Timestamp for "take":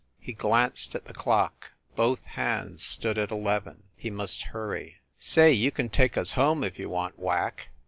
5.89-6.17